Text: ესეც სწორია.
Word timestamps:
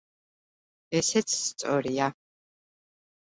ესეც 0.99 1.35
სწორია. 1.41 2.07